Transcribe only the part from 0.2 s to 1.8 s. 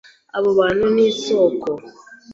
Abo bantu ni isoko,